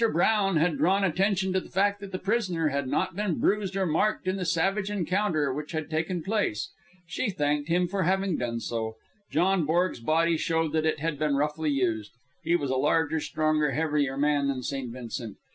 Brown 0.13 0.55
had 0.57 0.79
drawn 0.79 1.03
attention 1.03 1.53
to 1.53 1.59
the 1.59 1.69
fact 1.69 1.99
that 1.99 2.11
the 2.11 2.17
prisoner 2.17 2.69
had 2.69 2.87
not 2.87 3.15
been 3.15 3.35
bruised 3.37 3.75
or 3.75 3.85
marked 3.85 4.27
in 4.27 4.35
the 4.35 4.45
savage 4.45 4.89
encounter 4.89 5.53
which 5.53 5.73
had 5.73 5.91
taken 5.91 6.23
place. 6.23 6.69
She 7.05 7.29
thanked 7.29 7.69
him 7.69 7.87
for 7.87 8.01
having 8.01 8.35
done 8.35 8.61
so. 8.61 8.95
John 9.29 9.63
Borg's 9.63 9.99
body 9.99 10.37
showed 10.37 10.71
that 10.71 10.87
it 10.87 10.99
had 11.01 11.19
been 11.19 11.35
roughly 11.35 11.69
used. 11.69 12.13
He 12.43 12.55
was 12.55 12.71
a 12.71 12.77
larger, 12.77 13.19
stronger, 13.19 13.73
heavier 13.73 14.17
man 14.17 14.47
than 14.47 14.63
St. 14.63 14.91
Vincent. 14.91 15.37